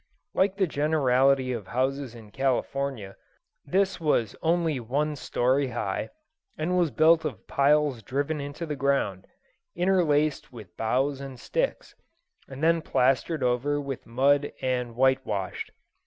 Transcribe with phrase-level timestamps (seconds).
[0.33, 3.17] Like the generality of houses in California,
[3.65, 6.09] this was only one story high,
[6.57, 9.27] and was built of piles driven into the ground,
[9.75, 11.93] interlaced with boughs and sticks,
[12.47, 15.71] and then plastered over with mud and whitewashed.